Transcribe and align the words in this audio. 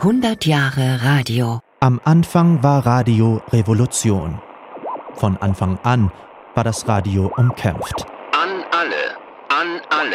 100 0.00 0.46
Jahre 0.46 1.02
Radio. 1.02 1.58
Am 1.80 2.00
Anfang 2.04 2.62
war 2.62 2.86
Radio 2.86 3.42
Revolution. 3.52 4.40
Von 5.14 5.36
Anfang 5.38 5.76
an 5.82 6.12
war 6.54 6.62
das 6.62 6.86
Radio 6.86 7.32
umkämpft. 7.36 8.06
An 8.30 8.62
alle, 8.70 9.16
an 9.48 9.80
alle. 9.90 10.14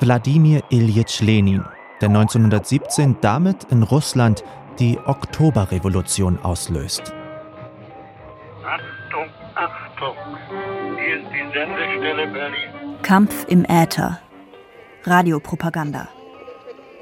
Wladimir 0.00 0.62
Ilyich 0.68 1.22
Lenin, 1.22 1.64
der 2.02 2.10
1917 2.10 3.16
damit 3.22 3.64
in 3.70 3.82
Russland 3.82 4.44
die 4.78 4.98
Oktoberrevolution 5.06 6.38
auslöst. 6.42 7.14
Achtung, 8.62 9.30
Achtung! 9.54 10.16
Hier 11.02 11.22
ist 11.22 11.30
die 11.32 11.58
Sendestelle 11.58 12.26
Berlin. 12.26 12.98
Kampf 13.00 13.46
im 13.48 13.64
Äther. 13.64 14.20
Radiopropaganda. 15.04 16.08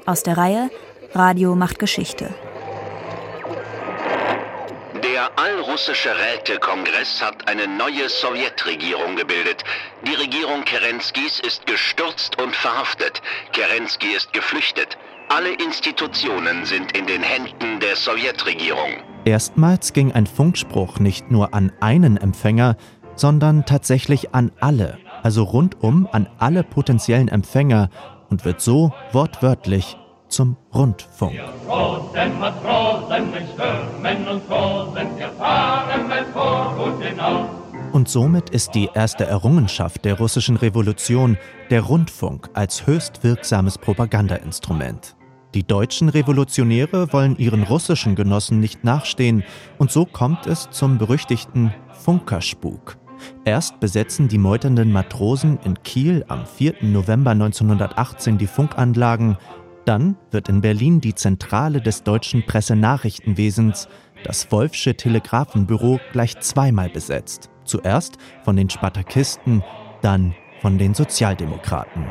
Aus 0.05 0.23
der 0.23 0.37
Reihe 0.37 0.69
Radio 1.15 1.55
macht 1.55 1.77
Geschichte. 1.77 2.33
Der 5.03 5.29
allrussische 5.37 6.09
Rätekongress 6.09 7.21
hat 7.21 7.47
eine 7.47 7.67
neue 7.67 8.09
Sowjetregierung 8.09 9.15
gebildet. 9.15 9.63
Die 10.07 10.15
Regierung 10.15 10.63
Kerenskis 10.65 11.39
ist 11.39 11.67
gestürzt 11.67 12.41
und 12.41 12.55
verhaftet. 12.55 13.21
Kerensky 13.51 14.07
ist 14.15 14.33
geflüchtet. 14.33 14.97
Alle 15.29 15.53
Institutionen 15.53 16.65
sind 16.65 16.97
in 16.97 17.05
den 17.05 17.21
Händen 17.21 17.79
der 17.79 17.95
Sowjetregierung. 17.95 18.93
Erstmals 19.25 19.93
ging 19.93 20.11
ein 20.11 20.25
Funkspruch 20.25 20.99
nicht 20.99 21.29
nur 21.29 21.53
an 21.53 21.71
einen 21.79 22.17
Empfänger, 22.17 22.75
sondern 23.15 23.65
tatsächlich 23.65 24.33
an 24.33 24.51
alle, 24.59 24.97
also 25.21 25.43
rundum 25.43 26.07
an 26.11 26.27
alle 26.39 26.63
potenziellen 26.63 27.27
Empfänger 27.27 27.89
und 28.29 28.45
wird 28.45 28.61
so 28.61 28.91
wortwörtlich 29.11 29.97
zum 30.33 30.57
Rundfunk. 30.73 31.33
Und 37.91 38.09
somit 38.09 38.49
ist 38.49 38.71
die 38.73 38.89
erste 38.93 39.25
Errungenschaft 39.25 40.03
der 40.03 40.17
russischen 40.17 40.57
Revolution 40.57 41.37
der 41.69 41.81
Rundfunk 41.81 42.49
als 42.53 42.87
höchst 42.87 43.23
wirksames 43.23 43.77
Propagandainstrument. 43.77 45.15
Die 45.53 45.63
deutschen 45.63 46.09
Revolutionäre 46.09 47.13
wollen 47.13 47.37
ihren 47.37 47.61
russischen 47.61 48.15
Genossen 48.15 48.59
nicht 48.59 48.83
nachstehen 48.83 49.43
und 49.77 49.91
so 49.91 50.05
kommt 50.05 50.47
es 50.47 50.67
zum 50.71 50.97
berüchtigten 50.97 51.71
Funkerspuk. 52.03 52.97
Erst 53.45 53.79
besetzen 53.79 54.27
die 54.27 54.39
meuternden 54.39 54.91
Matrosen 54.91 55.59
in 55.63 55.81
Kiel 55.83 56.25
am 56.27 56.45
4. 56.45 56.75
November 56.81 57.31
1918 57.31 58.39
die 58.39 58.47
Funkanlagen, 58.47 59.37
dann 59.85 60.15
wird 60.31 60.49
in 60.49 60.61
Berlin 60.61 61.01
die 61.01 61.15
Zentrale 61.15 61.81
des 61.81 62.03
deutschen 62.03 62.45
Pressenachrichtenwesens, 62.45 63.87
das 64.23 64.51
Wolfsche 64.51 64.95
Telegrafenbüro, 64.95 65.99
gleich 66.11 66.39
zweimal 66.39 66.89
besetzt. 66.89 67.49
Zuerst 67.65 68.17
von 68.43 68.55
den 68.55 68.69
Spartakisten, 68.69 69.63
dann 70.01 70.35
von 70.61 70.77
den 70.77 70.93
Sozialdemokraten. 70.93 72.05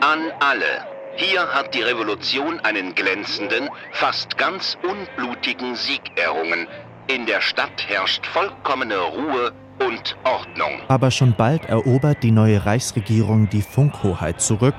An 0.00 0.20
alle. 0.40 0.86
Hier 1.14 1.46
hat 1.46 1.74
die 1.74 1.82
Revolution 1.82 2.58
einen 2.60 2.94
glänzenden, 2.94 3.68
fast 3.92 4.38
ganz 4.38 4.78
unblutigen 4.82 5.76
Sieg 5.76 6.00
errungen. 6.16 6.66
In 7.06 7.26
der 7.26 7.40
Stadt 7.40 7.86
herrscht 7.86 8.26
vollkommene 8.26 8.96
Ruhe 8.96 9.52
und 9.86 10.16
Ordnung. 10.24 10.80
Aber 10.88 11.10
schon 11.10 11.34
bald 11.36 11.66
erobert 11.66 12.22
die 12.22 12.30
neue 12.30 12.64
Reichsregierung 12.64 13.48
die 13.50 13.62
Funkhoheit 13.62 14.40
zurück 14.40 14.74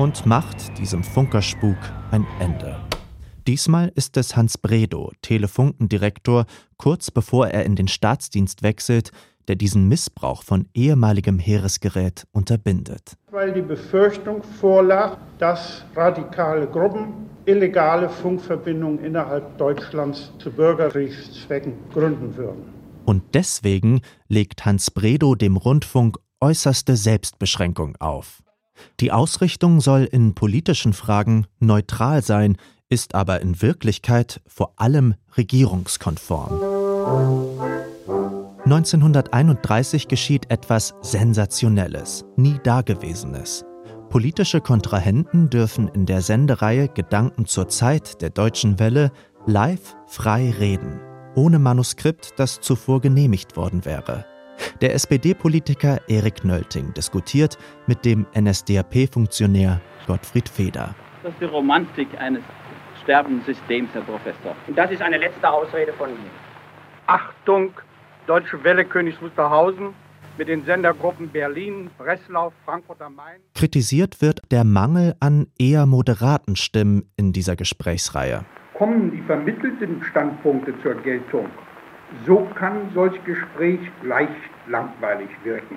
und 0.00 0.24
macht 0.24 0.78
diesem 0.78 1.04
Funkerspuk 1.04 1.76
ein 2.10 2.26
Ende. 2.38 2.74
Diesmal 3.46 3.92
ist 3.94 4.16
es 4.16 4.34
Hans 4.34 4.56
Bredow, 4.56 5.12
Telefunkendirektor, 5.20 6.46
kurz 6.78 7.10
bevor 7.10 7.48
er 7.48 7.66
in 7.66 7.76
den 7.76 7.86
Staatsdienst 7.86 8.62
wechselt, 8.62 9.12
der 9.46 9.56
diesen 9.56 9.88
Missbrauch 9.88 10.42
von 10.42 10.66
ehemaligem 10.72 11.38
Heeresgerät 11.38 12.26
unterbindet. 12.32 13.12
Weil 13.30 13.52
die 13.52 13.60
Befürchtung 13.60 14.42
vorlag, 14.42 15.18
dass 15.38 15.84
radikale 15.94 16.66
Gruppen 16.66 17.28
illegale 17.44 18.08
Funkverbindungen 18.08 19.04
innerhalb 19.04 19.58
Deutschlands 19.58 20.32
zu 20.38 20.50
Bürgerkriegszwecken 20.50 21.74
gründen 21.92 22.38
würden. 22.38 22.72
Und 23.04 23.22
deswegen 23.34 24.00
legt 24.28 24.64
Hans 24.64 24.90
Bredow 24.90 25.34
dem 25.34 25.58
Rundfunk 25.58 26.18
äußerste 26.40 26.96
Selbstbeschränkung 26.96 27.96
auf. 27.96 28.42
Die 29.00 29.12
Ausrichtung 29.12 29.80
soll 29.80 30.04
in 30.04 30.34
politischen 30.34 30.92
Fragen 30.92 31.46
neutral 31.58 32.22
sein, 32.22 32.56
ist 32.88 33.14
aber 33.14 33.40
in 33.40 33.62
Wirklichkeit 33.62 34.40
vor 34.46 34.72
allem 34.76 35.14
regierungskonform. 35.36 36.60
1931 38.64 40.08
geschieht 40.08 40.50
etwas 40.50 40.94
Sensationelles, 41.00 42.24
nie 42.36 42.58
Dagewesenes. 42.62 43.64
Politische 44.10 44.60
Kontrahenten 44.60 45.50
dürfen 45.50 45.88
in 45.88 46.04
der 46.04 46.20
Sendereihe 46.20 46.88
Gedanken 46.88 47.46
zur 47.46 47.68
Zeit 47.68 48.20
der 48.22 48.30
deutschen 48.30 48.78
Welle 48.78 49.12
live 49.46 49.96
frei 50.06 50.50
reden, 50.50 51.00
ohne 51.36 51.58
Manuskript, 51.58 52.34
das 52.36 52.60
zuvor 52.60 53.00
genehmigt 53.00 53.56
worden 53.56 53.84
wäre. 53.84 54.26
Der 54.80 54.94
SPD-Politiker 54.94 55.98
Erik 56.08 56.44
Nölting 56.44 56.92
diskutiert 56.94 57.58
mit 57.86 58.04
dem 58.04 58.26
NSDAP-Funktionär 58.34 59.80
Gottfried 60.06 60.48
Feder. 60.48 60.94
Das 61.22 61.32
ist 61.32 61.40
die 61.40 61.46
Romantik 61.46 62.08
eines 62.18 62.42
sterbenden 63.02 63.44
Systems, 63.44 63.90
Herr 63.92 64.02
Professor. 64.02 64.56
Und 64.66 64.76
das 64.76 64.90
ist 64.90 65.02
eine 65.02 65.18
letzte 65.18 65.50
Ausrede 65.50 65.92
von 65.92 66.10
mir. 66.10 66.30
Achtung, 67.06 67.72
Deutsche 68.26 68.62
Welle 68.62 68.84
Königs 68.84 69.20
Wusterhausen 69.20 69.94
mit 70.38 70.48
den 70.48 70.64
Sendergruppen 70.64 71.28
Berlin, 71.28 71.90
Breslau, 71.98 72.52
Frankfurt 72.64 73.02
am 73.02 73.16
Main. 73.16 73.40
Kritisiert 73.54 74.22
wird 74.22 74.40
der 74.50 74.64
Mangel 74.64 75.14
an 75.20 75.48
eher 75.58 75.86
moderaten 75.86 76.56
Stimmen 76.56 77.10
in 77.16 77.32
dieser 77.32 77.56
Gesprächsreihe. 77.56 78.44
Kommen 78.74 79.10
die 79.10 79.20
vermittelten 79.22 80.02
Standpunkte 80.02 80.72
zur 80.82 80.94
Geltung, 80.94 81.46
so 82.26 82.48
kann 82.54 82.90
solch 82.94 83.22
Gespräch 83.24 83.80
leicht 84.02 84.30
langweilig 84.66 85.28
wirken. 85.44 85.76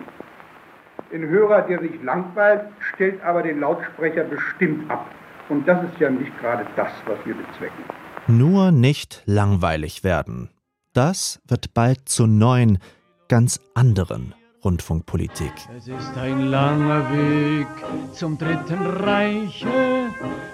Ein 1.14 1.28
Hörer, 1.28 1.62
der 1.62 1.80
sich 1.80 2.02
langweilt, 2.04 2.66
stellt 2.80 3.22
aber 3.24 3.44
den 3.44 3.60
Lautsprecher 3.60 4.24
bestimmt 4.24 4.90
ab. 4.90 5.06
Und 5.50 5.68
das 5.68 5.84
ist 5.84 6.00
ja 6.00 6.10
nicht 6.10 6.38
gerade 6.40 6.66
das, 6.76 6.92
was 7.06 7.18
wir 7.26 7.36
bezwecken. 7.36 7.84
Nur 8.28 8.72
nicht 8.72 9.22
langweilig 9.26 10.04
werden. 10.04 10.50
Das 10.94 11.42
wird 11.48 11.74
bald 11.74 12.08
zur 12.08 12.28
neuen, 12.28 12.80
ganz 13.28 13.60
anderen 13.76 14.34
Rundfunkpolitik. 14.64 15.52
Es 15.78 15.88
ist 15.88 16.18
ein 16.18 16.46
langer 16.46 17.12
Weg 17.12 17.68
zum 18.14 18.38
Dritten 18.38 18.86
Reiche. 18.86 19.68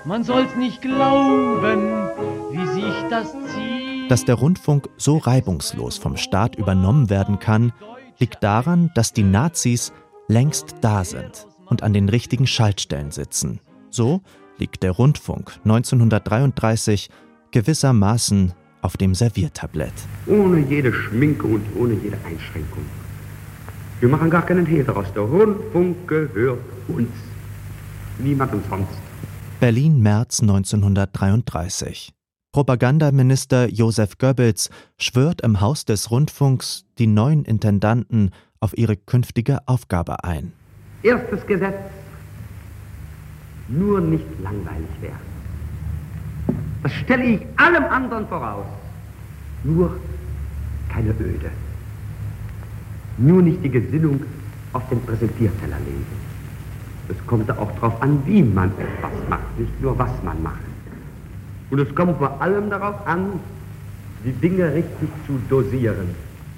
Man 0.05 0.23
soll's 0.23 0.55
nicht 0.55 0.81
glauben, 0.81 2.09
wie 2.51 2.67
sich 2.67 2.93
das 3.09 3.31
zieht. 3.31 3.78
Dass 4.09 4.25
der 4.25 4.35
Rundfunk 4.35 4.89
so 4.97 5.17
reibungslos 5.17 5.99
vom 5.99 6.17
Staat 6.17 6.55
übernommen 6.55 7.11
werden 7.11 7.37
kann, 7.37 7.71
liegt 8.17 8.43
daran, 8.43 8.89
dass 8.95 9.13
die 9.13 9.23
Nazis 9.23 9.93
längst 10.27 10.77
da 10.81 11.03
sind 11.05 11.45
und 11.67 11.83
an 11.83 11.93
den 11.93 12.09
richtigen 12.09 12.47
Schaltstellen 12.47 13.11
sitzen. 13.11 13.59
So 13.91 14.21
liegt 14.57 14.81
der 14.81 14.93
Rundfunk 14.93 15.59
1933 15.63 17.11
gewissermaßen 17.51 18.53
auf 18.81 18.97
dem 18.97 19.13
Serviertablett. 19.13 19.93
Ohne 20.25 20.61
jede 20.61 20.91
Schminke 20.91 21.45
und 21.45 21.63
ohne 21.77 21.93
jede 21.93 22.17
Einschränkung. 22.25 22.85
Wir 23.99 24.09
machen 24.09 24.31
gar 24.31 24.43
keinen 24.43 24.65
Hehl 24.65 24.85
daraus. 24.85 25.13
Der 25.13 25.21
Rundfunk 25.21 26.07
gehört 26.07 26.61
uns. 26.87 27.09
Niemandem 28.17 28.63
sonst. 28.67 28.89
Berlin, 29.59 30.01
März 30.01 30.41
1933. 30.41 32.11
Propagandaminister 32.51 33.69
Josef 33.69 34.17
Goebbels 34.17 34.71
schwört 34.97 35.41
im 35.41 35.61
Haus 35.61 35.85
des 35.85 36.09
Rundfunks 36.09 36.83
die 36.97 37.05
neuen 37.05 37.45
Intendanten 37.45 38.31
auf 38.59 38.75
ihre 38.75 38.97
künftige 38.97 39.59
Aufgabe 39.67 40.23
ein. 40.23 40.51
Erstes 41.03 41.45
Gesetz. 41.45 41.77
Nur 43.67 44.01
nicht 44.01 44.25
langweilig 44.41 44.89
werden. 44.99 45.29
Das 46.81 46.91
stelle 46.93 47.23
ich 47.23 47.41
allem 47.57 47.83
anderen 47.83 48.27
voraus. 48.27 48.65
Nur 49.63 49.99
keine 50.91 51.11
Öde. 51.11 51.51
Nur 53.19 53.43
nicht 53.43 53.63
die 53.63 53.69
Gesinnung 53.69 54.21
auf 54.73 54.89
den 54.89 54.99
Präsentierteller 55.03 55.77
legen. 55.85 56.05
Es 57.09 57.27
kommt 57.27 57.51
auch 57.51 57.71
darauf 57.73 58.01
an, 58.01 58.23
wie 58.25 58.41
man 58.41 58.71
etwas 58.71 59.11
macht, 59.29 59.59
nicht 59.59 59.81
nur 59.81 59.97
was 59.99 60.11
man 60.23 60.41
macht. 60.41 60.68
Und 61.71 61.79
es 61.79 61.93
kommt 61.93 62.17
vor 62.17 62.41
allem 62.41 62.69
darauf 62.69 63.05
an, 63.05 63.39
die 64.25 64.31
Dinge 64.31 64.73
richtig 64.73 65.09
zu 65.25 65.39
dosieren. 65.49 66.09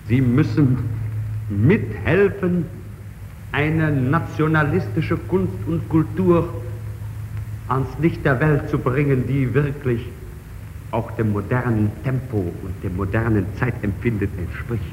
Sie 0.08 0.22
müssen 0.22 0.78
mithelfen, 1.50 2.66
eine 3.52 3.92
nationalistische 3.92 5.18
Kunst 5.18 5.54
und 5.68 5.88
Kultur 5.90 6.50
ans 7.68 7.90
Licht 8.00 8.24
der 8.26 8.40
Welt 8.40 8.70
zu 8.70 8.78
bringen, 8.78 9.28
die 9.28 9.54
wirklich 9.54 10.08
auch 10.92 11.12
dem 11.12 11.32
modernen 11.32 11.92
Tempo 12.04 12.38
und 12.64 12.84
dem 12.84 12.96
modernen 12.96 13.46
Zeitempfinden 13.58 14.30
entspricht. 14.38 14.84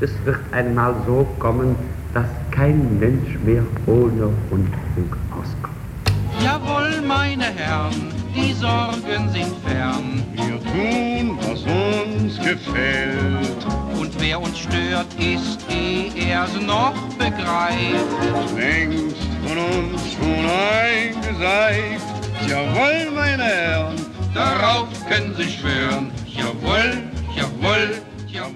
Es 0.00 0.10
wird 0.24 0.40
einmal 0.52 0.94
so 1.06 1.26
kommen, 1.38 1.76
dass 2.14 2.26
kein 2.50 2.98
Mensch 2.98 3.38
mehr 3.44 3.62
ohne 3.86 4.30
Rundfunk 4.50 5.16
auskommt. 5.30 5.76
Jawohl, 6.42 7.02
meine 7.06 7.44
Herren, 7.44 7.94
die 8.36 8.52
Sorgen 8.52 9.30
sind 9.30 9.56
fern. 9.64 10.22
Wir 10.32 10.60
tun, 10.62 11.38
was 11.40 11.62
uns 11.62 12.38
gefällt. 12.38 13.66
Und 13.98 14.20
wer 14.20 14.40
uns 14.40 14.58
stört, 14.58 15.06
ist, 15.18 15.58
eh 15.70 16.10
er's 16.28 16.54
noch 16.60 16.94
begreift. 17.18 18.54
Längst 18.54 19.16
von 19.46 19.58
uns 19.58 20.12
schon 20.12 20.44
eingeseift. 20.84 22.06
Jawohl, 22.46 23.10
meine 23.14 23.44
Herren, 23.44 23.96
darauf 24.34 24.88
können 25.08 25.34
Sie 25.34 25.50
schwören. 25.50 26.10
Jawohl, 26.26 27.02
jawohl, 27.34 28.02
jawohl. 28.28 28.52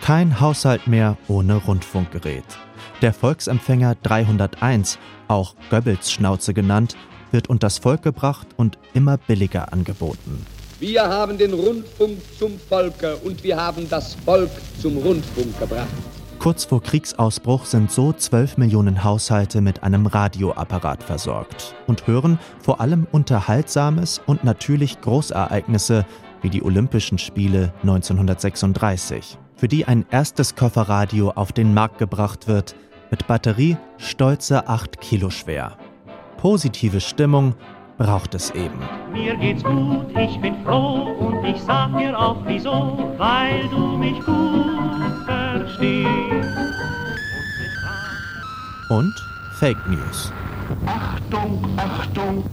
Kein 0.00 0.40
Haushalt 0.40 0.86
mehr 0.86 1.18
ohne 1.28 1.56
Rundfunkgerät. 1.56 2.44
Der 3.02 3.12
Volksempfänger 3.12 3.96
301, 4.02 4.98
auch 5.28 5.54
Goebbels 5.70 6.10
Schnauze 6.10 6.52
genannt, 6.52 6.96
wird 7.30 7.48
unters 7.48 7.78
Volk 7.78 8.02
gebracht 8.02 8.48
und 8.56 8.78
immer 8.94 9.16
billiger 9.16 9.72
angeboten. 9.72 10.46
Wir 10.80 11.06
haben 11.06 11.36
den 11.36 11.52
Rundfunk 11.52 12.18
zum 12.38 12.58
Volke 12.58 13.16
und 13.16 13.44
wir 13.44 13.56
haben 13.56 13.88
das 13.90 14.14
Volk 14.24 14.50
zum 14.80 14.96
Rundfunk 14.96 15.58
gebracht. 15.58 15.88
Kurz 16.38 16.64
vor 16.64 16.82
Kriegsausbruch 16.82 17.66
sind 17.66 17.90
so 17.90 18.14
12 18.14 18.56
Millionen 18.56 19.04
Haushalte 19.04 19.60
mit 19.60 19.82
einem 19.82 20.06
Radioapparat 20.06 21.02
versorgt 21.02 21.74
und 21.86 22.06
hören 22.06 22.38
vor 22.62 22.80
allem 22.80 23.06
Unterhaltsames 23.12 24.22
und 24.24 24.42
natürlich 24.42 25.02
Großereignisse 25.02 26.06
wie 26.40 26.48
die 26.48 26.62
Olympischen 26.62 27.18
Spiele 27.18 27.74
1936, 27.82 29.36
für 29.56 29.68
die 29.68 29.84
ein 29.84 30.06
erstes 30.10 30.54
Kofferradio 30.54 31.32
auf 31.32 31.52
den 31.52 31.74
Markt 31.74 31.98
gebracht 31.98 32.48
wird, 32.48 32.74
mit 33.10 33.26
Batterie 33.26 33.76
stolze 33.98 34.66
8 34.66 34.98
Kilo 34.98 35.28
schwer. 35.28 35.76
Positive 36.40 37.02
Stimmung 37.02 37.54
braucht 37.98 38.34
es 38.34 38.50
eben. 38.52 38.78
Mir 39.12 39.36
geht's 39.36 39.62
gut, 39.62 40.06
ich 40.18 40.40
bin 40.40 40.54
froh 40.64 41.12
und 41.18 41.44
ich 41.44 41.60
sag 41.60 41.98
dir 41.98 42.18
auch 42.18 42.38
wieso, 42.46 43.12
weil 43.18 43.68
du 43.68 43.98
mich 43.98 44.18
gut 44.24 45.26
verstehst. 45.26 46.08
Und 48.88 49.14
Fake 49.58 49.86
News. 49.86 50.32
Achtung, 50.86 51.62
Achtung, 51.76 52.44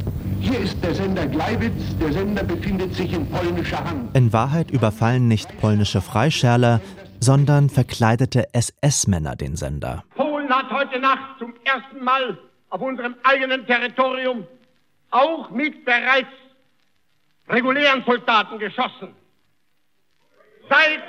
hier 0.41 0.59
ist 0.59 0.83
der 0.83 0.93
Sender 0.93 1.25
Gleiwitz, 1.25 1.97
der 1.97 2.11
Sender 2.11 2.43
befindet 2.43 2.93
sich 2.93 3.13
in 3.13 3.25
polnischer 3.29 3.81
Hand. 3.85 4.13
In 4.17 4.33
Wahrheit 4.33 4.69
überfallen 4.69 5.29
nicht 5.29 5.61
polnische 5.61 6.01
Freischärler, 6.01 6.81
sondern 7.21 7.69
verkleidete 7.69 8.53
SS-Männer 8.53 9.37
den 9.37 9.55
Sender. 9.55 10.03
Polen 10.15 10.49
hat 10.49 10.69
heute 10.71 10.99
Nacht 10.99 11.39
zum 11.39 11.53
ersten 11.63 12.03
Mal 12.03 12.37
auf 12.69 12.81
unserem 12.81 13.15
eigenen 13.23 13.65
Territorium 13.65 14.47
auch 15.09 15.49
mit 15.51 15.85
bereits 15.85 16.27
regulären 17.47 18.03
Soldaten 18.05 18.59
geschossen. 18.59 19.15
Seit 20.69 21.03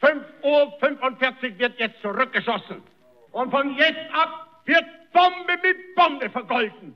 5.45 0.00 1.52
Uhr 1.52 1.58
wird 1.58 1.78
jetzt 1.78 2.00
zurückgeschossen. 2.00 2.82
Und 3.32 3.50
von 3.50 3.76
jetzt 3.76 4.12
ab 4.12 4.62
wird 4.64 4.84
Bombe 5.12 5.58
mit 5.62 5.94
Bombe 5.94 6.30
vergolten. 6.30 6.94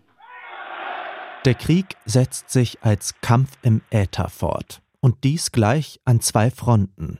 Der 1.44 1.54
Krieg 1.54 1.96
setzt 2.06 2.48
sich 2.50 2.82
als 2.82 3.20
Kampf 3.20 3.50
im 3.62 3.82
Äther 3.90 4.28
fort. 4.30 4.80
Und 5.00 5.24
dies 5.24 5.52
gleich 5.52 6.00
an 6.06 6.20
zwei 6.20 6.50
Fronten. 6.50 7.18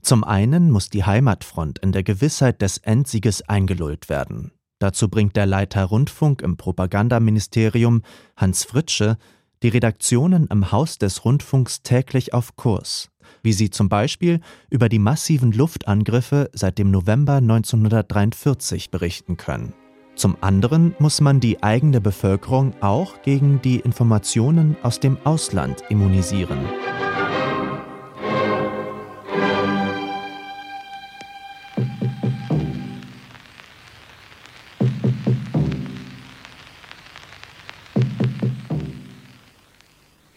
Zum 0.00 0.24
einen 0.24 0.70
muss 0.72 0.90
die 0.90 1.04
Heimatfront 1.04 1.78
in 1.78 1.92
der 1.92 2.02
Gewissheit 2.02 2.60
des 2.60 2.78
Endsieges 2.78 3.48
eingelullt 3.48 4.08
werden. 4.08 4.50
Dazu 4.82 5.08
bringt 5.08 5.36
der 5.36 5.46
Leiter 5.46 5.84
Rundfunk 5.84 6.42
im 6.42 6.56
Propagandaministerium, 6.56 8.02
Hans 8.36 8.64
Fritsche, 8.64 9.16
die 9.62 9.68
Redaktionen 9.68 10.48
im 10.48 10.72
Haus 10.72 10.98
des 10.98 11.24
Rundfunks 11.24 11.84
täglich 11.84 12.34
auf 12.34 12.56
Kurs, 12.56 13.08
wie 13.44 13.52
sie 13.52 13.70
zum 13.70 13.88
Beispiel 13.88 14.40
über 14.70 14.88
die 14.88 14.98
massiven 14.98 15.52
Luftangriffe 15.52 16.50
seit 16.52 16.78
dem 16.78 16.90
November 16.90 17.34
1943 17.34 18.90
berichten 18.90 19.36
können. 19.36 19.72
Zum 20.16 20.36
anderen 20.40 20.96
muss 20.98 21.20
man 21.20 21.38
die 21.38 21.62
eigene 21.62 22.00
Bevölkerung 22.00 22.74
auch 22.82 23.22
gegen 23.22 23.62
die 23.62 23.78
Informationen 23.78 24.76
aus 24.82 24.98
dem 24.98 25.16
Ausland 25.22 25.84
immunisieren. 25.90 26.58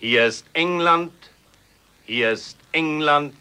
Hier 0.08 0.28
ist 0.28 0.46
England, 0.54 1.12
hier 2.06 2.30
ist 2.30 2.60
England, 2.74 3.34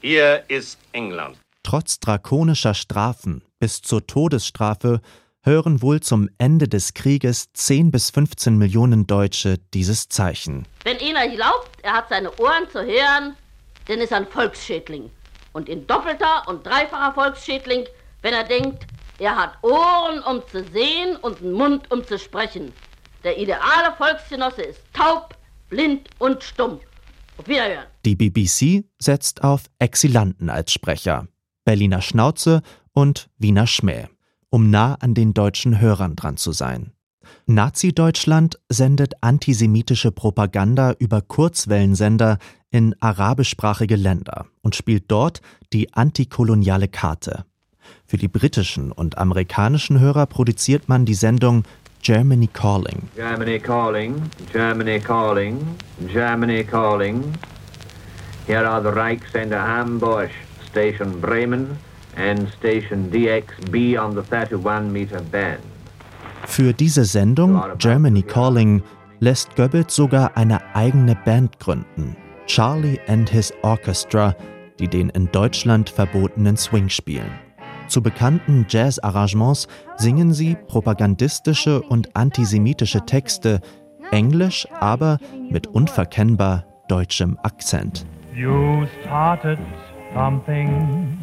hier 0.00 0.44
ist 0.46 0.78
England. 0.92 1.36
Trotz 1.64 1.98
drakonischer 1.98 2.72
Strafen 2.74 3.42
bis 3.58 3.82
zur 3.82 4.06
Todesstrafe 4.06 5.00
hören 5.42 5.82
wohl 5.82 5.98
zum 5.98 6.28
Ende 6.38 6.68
des 6.68 6.94
Krieges 6.94 7.52
10 7.54 7.90
bis 7.90 8.10
15 8.10 8.56
Millionen 8.56 9.08
Deutsche 9.08 9.58
dieses 9.74 10.08
Zeichen. 10.08 10.68
Wenn 10.84 10.98
einer 11.00 11.26
glaubt, 11.34 11.70
er 11.82 11.94
hat 11.94 12.10
seine 12.10 12.30
Ohren 12.38 12.70
zu 12.70 12.80
hören, 12.80 13.34
dann 13.88 13.98
ist 13.98 14.12
er 14.12 14.18
ein 14.18 14.28
Volksschädling. 14.28 15.10
Und 15.52 15.68
in 15.68 15.84
doppelter 15.88 16.44
und 16.46 16.64
dreifacher 16.64 17.12
Volksschädling, 17.12 17.86
wenn 18.20 18.34
er 18.34 18.44
denkt, 18.44 18.86
er 19.18 19.34
hat 19.34 19.54
Ohren, 19.62 20.22
um 20.22 20.46
zu 20.46 20.62
sehen 20.62 21.16
und 21.16 21.40
einen 21.40 21.54
Mund, 21.54 21.90
um 21.90 22.06
zu 22.06 22.20
sprechen. 22.20 22.72
Der 23.24 23.36
ideale 23.36 23.92
Volksgenosse 23.98 24.62
ist 24.62 24.80
taub, 24.92 25.34
blind 25.72 26.10
und 26.18 26.42
stumm. 26.42 26.80
Auf 27.38 27.48
Wiederhören. 27.48 27.86
Die 28.04 28.14
BBC 28.14 28.84
setzt 28.98 29.42
auf 29.42 29.70
Exilanten 29.78 30.50
als 30.50 30.70
Sprecher, 30.70 31.28
Berliner 31.64 32.02
Schnauze 32.02 32.60
und 32.92 33.30
Wiener 33.38 33.66
Schmäh, 33.66 34.08
um 34.50 34.68
nah 34.68 34.96
an 34.96 35.14
den 35.14 35.32
deutschen 35.32 35.80
Hörern 35.80 36.14
dran 36.14 36.36
zu 36.36 36.52
sein. 36.52 36.92
Nazi-Deutschland 37.46 38.60
sendet 38.68 39.14
antisemitische 39.22 40.12
Propaganda 40.12 40.92
über 40.98 41.22
Kurzwellensender 41.22 42.38
in 42.70 42.94
arabischsprachige 43.00 43.96
Länder 43.96 44.46
und 44.60 44.76
spielt 44.76 45.04
dort 45.10 45.40
die 45.72 45.94
antikoloniale 45.94 46.88
Karte. 46.88 47.46
Für 48.04 48.18
die 48.18 48.28
britischen 48.28 48.92
und 48.92 49.16
amerikanischen 49.16 50.00
Hörer 50.00 50.26
produziert 50.26 50.88
man 50.90 51.06
die 51.06 51.14
Sendung 51.14 51.64
Germany 52.02 52.48
Calling. 52.48 53.08
Germany 53.14 53.60
Calling, 53.60 54.28
Germany 54.52 54.98
Calling, 54.98 55.78
Germany 56.08 56.64
Calling. 56.64 57.38
Here 58.48 58.66
are 58.66 58.80
the 58.80 58.90
Reichsender 58.90 59.60
Ambush, 59.60 60.32
Station 60.68 61.20
Bremen 61.20 61.78
and 62.16 62.48
Station 62.58 63.08
DXB 63.08 63.96
on 63.96 64.16
the 64.16 64.22
31 64.22 64.92
meter 64.92 65.20
band. 65.20 65.62
Für 66.44 66.72
diese 66.72 67.04
Sendung 67.04 67.62
Germany 67.78 68.22
Calling 68.22 68.82
lässt 69.20 69.54
Goebbels 69.54 69.94
sogar 69.94 70.36
eine 70.36 70.60
eigene 70.74 71.14
Band 71.24 71.60
gründen, 71.60 72.16
Charlie 72.46 72.98
and 73.06 73.30
His 73.30 73.54
Orchestra, 73.62 74.34
die 74.80 74.88
den 74.88 75.08
in 75.10 75.30
Deutschland 75.30 75.88
verbotenen 75.88 76.56
Swing 76.56 76.88
spielen. 76.88 77.30
Zu 77.92 78.00
bekannten 78.00 78.64
Jazz-Arrangements 78.70 79.68
singen 79.98 80.32
sie 80.32 80.56
propagandistische 80.66 81.82
und 81.82 82.16
antisemitische 82.16 83.04
Texte, 83.04 83.60
Englisch, 84.10 84.66
aber 84.80 85.18
mit 85.50 85.66
unverkennbar 85.66 86.64
deutschem 86.88 87.38
Akzent. 87.42 88.06
You 88.34 88.86
started 89.02 89.58
something. 90.14 91.18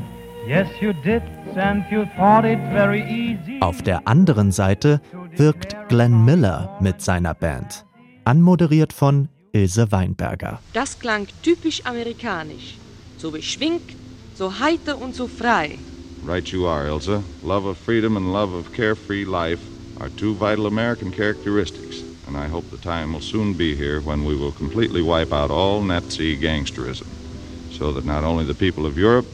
Yes, 0.48 0.68
you 0.80 0.94
did, 1.04 1.24
and 1.56 1.84
you 1.90 2.06
thought 2.16 2.46
it 2.46 2.60
very 2.72 3.02
easy. 3.02 3.58
Auf 3.62 3.82
der 3.82 4.08
anderen 4.08 4.52
Seite 4.52 5.02
wirkt 5.38 5.76
Glenn 5.88 6.24
Miller 6.24 6.78
mit 6.82 7.02
seiner 7.02 7.34
Band, 7.34 7.84
anmoderiert 8.26 8.94
von 8.94 9.28
Ilse 9.54 9.92
Weinberger. 9.92 10.60
Das 10.74 11.00
klang 11.00 11.26
typisch 11.42 11.84
amerikanisch, 11.84 12.78
so 13.18 13.32
beschwingt, 13.32 13.96
so 14.36 14.60
heiter 14.60 15.02
und 15.02 15.16
so 15.16 15.28
frei. 15.28 15.80
Right 16.24 16.52
you 16.52 16.66
are, 16.66 16.88
Ilse. 16.88 17.24
Love 17.44 17.66
of 17.66 17.78
freedom 17.78 18.16
and 18.16 18.32
love 18.32 18.54
of 18.54 18.74
carefree 18.74 19.26
life 19.26 19.62
are 20.00 20.10
two 20.10 20.34
vital 20.36 20.68
American 20.68 21.12
characteristics, 21.12 22.02
and 22.28 22.38
I 22.38 22.48
hope 22.48 22.70
the 22.70 22.78
time 22.78 23.14
will 23.14 23.22
soon 23.22 23.54
be 23.54 23.76
here 23.76 24.00
when 24.02 24.24
we 24.26 24.36
will 24.36 24.52
completely 24.52 25.02
wipe 25.02 25.34
out 25.34 25.52
all 25.52 25.82
Nazi 25.82 26.38
gangsterism, 26.38 27.08
so 27.72 27.92
that 27.94 28.06
not 28.06 28.24
only 28.24 28.46
the 28.46 28.54
people 28.54 28.86
of 28.86 28.98
Europe, 28.98 29.26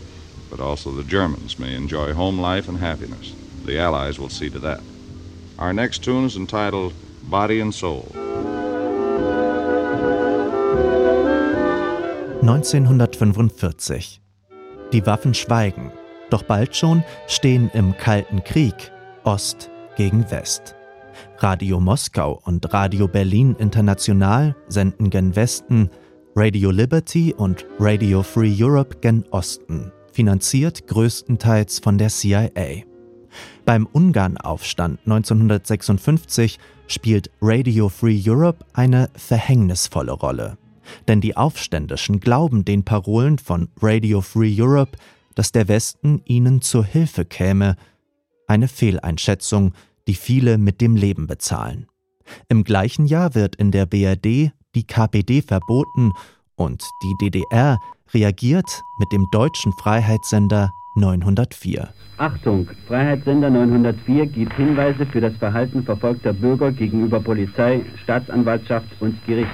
but 0.50 0.60
also 0.60 0.92
the 0.92 1.04
Germans 1.04 1.60
may 1.60 1.76
enjoy 1.76 2.14
home 2.14 2.40
life 2.40 2.70
and 2.70 2.78
happiness. 2.78 3.34
The 3.66 3.78
Allies 3.80 4.18
will 4.18 4.30
see 4.30 4.50
to 4.50 4.60
that. 4.60 4.82
Our 5.60 5.74
next 5.74 6.04
tune 6.04 6.26
is 6.26 6.38
entitled 6.38 6.94
Body 7.24 7.60
and 7.60 7.74
Soul. 7.74 8.12
1945. 12.42 14.20
Die 14.92 15.02
Waffen 15.02 15.34
schweigen, 15.34 15.92
doch 16.30 16.44
bald 16.44 16.76
schon 16.76 17.04
stehen 17.28 17.70
im 17.74 17.96
Kalten 17.98 18.44
Krieg 18.44 18.92
Ost 19.24 19.70
gegen 19.96 20.30
West. 20.32 20.76
Radio 21.40 21.80
Moskau 21.80 22.42
und 22.46 22.74
Radio 22.74 23.08
Berlin 23.08 23.56
International 23.60 24.56
senden 24.68 25.10
gen 25.10 25.36
Westen, 25.36 25.90
Radio 26.36 26.72
Liberty 26.72 27.34
und 27.34 27.66
Radio 27.80 28.24
Free 28.24 28.54
Europe 28.58 28.98
gen 29.02 29.26
Osten, 29.32 29.92
finanziert 30.12 30.88
größtenteils 30.88 31.80
von 31.80 31.98
der 31.98 32.10
CIA. 32.10 32.84
Beim 33.66 33.88
Ungarnaufstand 33.92 35.00
1956 35.06 36.60
spielt 36.88 37.32
Radio 37.42 37.90
Free 37.90 38.22
Europe 38.26 38.64
eine 38.74 39.10
verhängnisvolle 39.16 40.12
Rolle. 40.14 40.58
Denn 41.08 41.20
die 41.20 41.36
Aufständischen 41.36 42.20
glauben 42.20 42.64
den 42.64 42.84
Parolen 42.84 43.40
von 43.40 43.70
Radio 43.82 44.22
Free 44.22 44.56
Europe, 44.60 44.98
dass 45.36 45.52
der 45.52 45.68
Westen 45.68 46.22
ihnen 46.26 46.62
zur 46.62 46.86
Hilfe 46.86 47.26
käme. 47.26 47.76
Eine 48.48 48.68
Fehleinschätzung, 48.68 49.74
die 50.08 50.16
viele 50.16 50.58
mit 50.58 50.82
dem 50.82 50.96
Leben 50.96 51.28
bezahlen. 51.28 51.88
Im 52.50 52.64
gleichen 52.64 53.06
Jahr 53.06 53.36
wird 53.36 53.56
in 53.56 53.72
der 53.72 53.86
BRD 53.86 54.52
die 54.76 54.88
KPD 54.88 55.42
verboten 55.42 56.12
und 56.56 56.84
die 57.04 57.16
DDR 57.22 57.80
reagiert 58.14 58.82
mit 59.00 59.12
dem 59.12 59.26
deutschen 59.32 59.74
Freiheitssender 59.74 60.72
904. 60.96 61.90
Achtung, 62.18 62.70
Freiheitssender 62.88 63.50
904 63.50 64.28
gibt 64.28 64.54
Hinweise 64.54 65.06
für 65.06 65.20
das 65.20 65.36
Verhalten 65.36 65.84
verfolgter 65.84 66.32
Bürger 66.32 66.72
gegenüber 66.72 67.20
Polizei, 67.20 67.82
Staatsanwaltschaft 68.04 68.88
und 69.02 69.18
Gericht. 69.26 69.50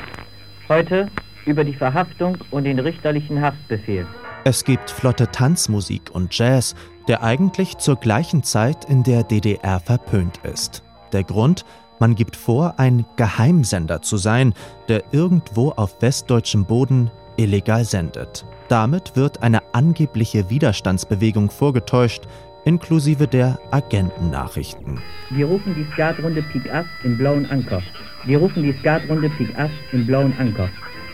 Heute 0.69 1.09
über 1.45 1.63
die 1.63 1.73
Verhaftung 1.73 2.38
und 2.51 2.65
den 2.65 2.77
richterlichen 2.77 3.41
Haftbefehl. 3.41 4.05
Es 4.43 4.63
gibt 4.63 4.89
flotte 4.89 5.27
Tanzmusik 5.31 6.10
und 6.13 6.36
Jazz, 6.36 6.74
der 7.07 7.21
eigentlich 7.21 7.77
zur 7.77 7.95
gleichen 7.95 8.41
Zeit 8.41 8.86
in 8.86 9.03
der 9.03 9.21
DDR 9.21 9.79
verpönt 9.79 10.39
ist. 10.43 10.81
Der 11.13 11.24
Grund, 11.24 11.63
man 12.00 12.15
gibt 12.15 12.36
vor, 12.36 12.79
ein 12.79 13.05
Geheimsender 13.17 14.01
zu 14.01 14.17
sein, 14.17 14.55
der 14.88 15.03
irgendwo 15.12 15.69
auf 15.69 16.01
westdeutschem 16.01 16.65
Boden 16.65 17.12
illegal 17.38 17.86
sendet. 17.86 18.43
Damit 18.67 19.15
wird 19.15 19.43
eine 19.43 19.62
angebliche 19.75 20.50
Widerstandsbewegung 20.50 21.51
vorgetäuscht, 21.51 22.24
inklusive 22.65 23.27
der 23.27 23.60
Agentennachrichten. 23.69 25.00
Wir 25.29 25.45
rufen 25.45 25.75
die 25.75 25.86
Skatrunde 25.93 26.41
Pik 26.41 26.67
Ass 26.74 26.88
im 27.03 27.15
blauen 27.15 27.45
Anker. 27.45 27.83
Wir 28.25 28.39
rufen 28.39 28.63
die 28.63 28.74
Skatrunde 28.79 29.29
Pik 29.29 29.55
Ass 29.55 29.71
im 29.91 30.07
blauen 30.07 30.33
Anker. 30.39 30.69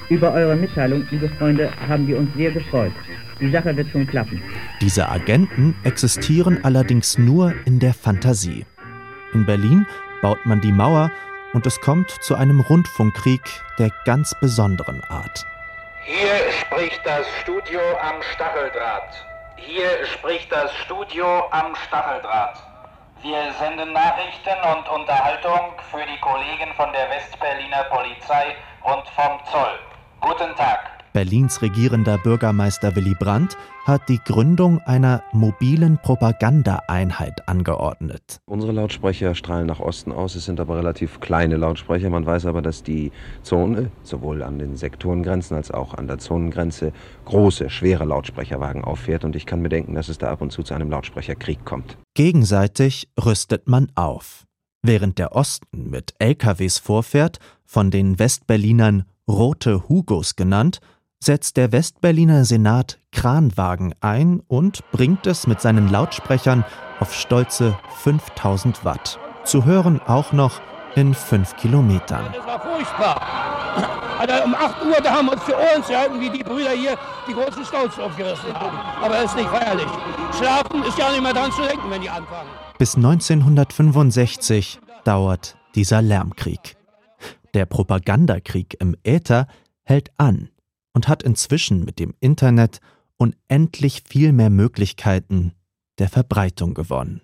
Über 0.09 0.31
eure 0.31 0.55
Mitteilung, 0.55 1.05
liebe 1.11 1.27
Freunde, 1.37 1.69
haben 1.85 2.07
wir 2.07 2.17
uns 2.17 2.33
sehr 2.33 2.51
gefreut. 2.51 2.93
Die 3.39 3.51
Sache 3.51 3.75
wird 3.75 3.89
schon 3.91 4.07
klappen. 4.07 4.41
Diese 4.81 5.09
Agenten 5.09 5.75
existieren 5.83 6.63
allerdings 6.63 7.17
nur 7.17 7.53
in 7.65 7.79
der 7.79 7.93
Fantasie. 7.93 8.65
In 9.33 9.45
Berlin 9.45 9.85
baut 10.21 10.43
man 10.45 10.61
die 10.61 10.71
Mauer 10.71 11.11
und 11.53 11.65
es 11.65 11.79
kommt 11.81 12.09
zu 12.09 12.35
einem 12.35 12.59
Rundfunkkrieg 12.59 13.41
der 13.77 13.91
ganz 14.05 14.35
besonderen 14.39 15.03
Art. 15.09 15.45
Hier 16.03 16.51
spricht 16.61 17.01
das 17.05 17.27
Studio 17.41 17.79
am 18.01 18.21
Stacheldraht. 18.33 19.25
Hier 19.57 20.05
spricht 20.13 20.51
das 20.51 20.73
Studio 20.85 21.47
am 21.51 21.75
Stacheldraht. 21.87 22.63
Wir 23.21 23.51
senden 23.59 23.93
Nachrichten 23.93 24.57
und 24.71 24.87
Unterhaltung 24.89 25.73
für 25.91 26.05
die 26.05 26.19
Kollegen 26.21 26.73
von 26.75 26.91
der 26.93 27.09
Westberliner 27.09 27.83
Polizei 27.89 28.55
und 28.83 29.03
vom 29.15 29.39
Zoll. 29.51 29.79
Guten 30.21 30.55
Tag. 30.55 30.96
Berlins 31.17 31.63
regierender 31.63 32.19
Bürgermeister 32.19 32.95
Willy 32.95 33.15
Brandt 33.15 33.57
hat 33.85 34.07
die 34.07 34.19
Gründung 34.23 34.77
einer 34.81 35.23
mobilen 35.33 35.97
Propagandaeinheit 35.97 37.49
angeordnet. 37.49 38.39
Unsere 38.45 38.71
Lautsprecher 38.71 39.33
strahlen 39.33 39.65
nach 39.65 39.79
Osten 39.79 40.11
aus, 40.11 40.35
es 40.35 40.45
sind 40.45 40.59
aber 40.59 40.77
relativ 40.77 41.19
kleine 41.19 41.57
Lautsprecher. 41.57 42.11
Man 42.11 42.27
weiß 42.27 42.45
aber, 42.45 42.61
dass 42.61 42.83
die 42.83 43.11
Zone 43.41 43.89
sowohl 44.03 44.43
an 44.43 44.59
den 44.59 44.75
Sektorengrenzen 44.75 45.57
als 45.57 45.71
auch 45.71 45.95
an 45.95 46.05
der 46.05 46.19
Zonengrenze 46.19 46.93
große, 47.25 47.71
schwere 47.71 48.05
Lautsprecherwagen 48.05 48.83
auffährt 48.83 49.25
und 49.25 49.35
ich 49.35 49.47
kann 49.47 49.63
mir 49.63 49.69
denken, 49.69 49.95
dass 49.95 50.09
es 50.09 50.19
da 50.19 50.29
ab 50.29 50.41
und 50.41 50.51
zu 50.51 50.61
zu 50.61 50.75
einem 50.75 50.91
Lautsprecherkrieg 50.91 51.65
kommt. 51.65 51.97
Gegenseitig 52.13 53.09
rüstet 53.19 53.67
man 53.67 53.91
auf. 53.95 54.45
Während 54.83 55.17
der 55.17 55.35
Osten 55.35 55.89
mit 55.89 56.13
LKWs 56.19 56.77
vorfährt, 56.77 57.39
von 57.65 57.89
den 57.89 58.19
Westberlinern 58.19 59.05
Rote 59.27 59.89
Hugos 59.89 60.35
genannt, 60.35 60.79
setzt 61.19 61.57
der 61.57 61.71
Westberliner 61.71 62.45
Senat 62.45 62.99
Kranwagen 63.11 63.93
ein 64.01 64.41
und 64.47 64.89
bringt 64.91 65.25
es 65.27 65.47
mit 65.47 65.61
seinen 65.61 65.89
Lautsprechern 65.89 66.63
auf 66.99 67.13
stolze 67.13 67.77
5000 67.97 68.85
Watt. 68.85 69.19
Zu 69.43 69.65
hören 69.65 69.99
auch 70.01 70.31
noch 70.33 70.61
in 70.95 71.13
5 71.13 71.55
Kilometern. 71.57 72.25
Das 72.33 72.45
war 72.45 72.59
furchtbar. 72.59 73.21
Also 74.19 74.43
um 74.43 74.55
8 74.55 74.85
Uhr, 74.85 75.01
da 75.03 75.11
haben 75.11 75.27
wir 75.27 75.33
uns 75.33 75.43
für 75.43 75.55
uns 75.55 75.87
gehalten, 75.87 76.19
wie 76.19 76.29
die 76.29 76.43
Brüder 76.43 76.71
hier 76.71 76.97
die 77.27 77.33
großen 77.33 77.63
Staus 77.65 77.99
aufgerissen 77.99 78.51
haben. 78.53 78.77
Aber 79.03 79.17
es 79.17 79.25
ist 79.25 79.35
nicht 79.35 79.49
feierlich. 79.49 79.87
Schlafen 80.37 80.83
ist 80.83 80.97
ja 80.97 81.11
nicht 81.11 81.21
mehr 81.21 81.33
dran 81.33 81.51
zu 81.51 81.61
denken, 81.61 81.89
wenn 81.89 82.01
die 82.01 82.09
anfangen. 82.09 82.49
Bis 82.79 82.95
1965 82.95 84.79
dauert 85.03 85.55
dieser 85.75 86.01
Lärmkrieg. 86.01 86.77
Der 87.53 87.65
Propagandakrieg 87.65 88.75
im 88.79 88.95
Äther 89.03 89.47
hält 89.83 90.09
an 90.17 90.49
und 90.97 91.07
hat 91.07 91.21
inzwischen 91.21 91.85
mit 91.85 91.99
dem 91.99 92.15
Internet 92.21 92.79
unendlich 93.17 94.01
viel 94.09 94.31
mehr 94.31 94.49
Möglichkeiten 94.49 95.53
der 95.99 96.09
Verbreitung 96.09 96.73
gewonnen. 96.73 97.21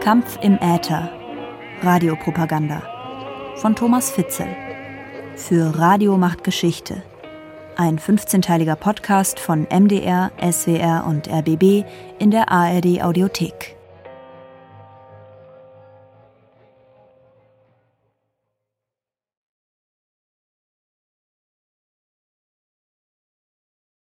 Kampf 0.00 0.38
im 0.42 0.58
Äther. 0.60 1.12
Radiopropaganda. 1.82 2.82
Von 3.58 3.76
Thomas 3.76 4.10
Fitzel. 4.10 4.48
Für 5.36 5.78
Radio 5.78 6.18
macht 6.18 6.42
Geschichte. 6.42 7.04
Ein 7.76 8.00
15-teiliger 8.00 8.74
Podcast 8.74 9.38
von 9.38 9.68
MDR, 9.70 10.32
SWR 10.42 11.06
und 11.06 11.28
RBB 11.28 11.84
in 12.18 12.32
der 12.32 12.50
ARD 12.50 13.04
Audiothek. 13.04 13.77